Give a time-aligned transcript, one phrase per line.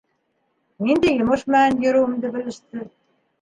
[0.87, 2.89] Ниндәй йомош менән йөрөүемде белеште.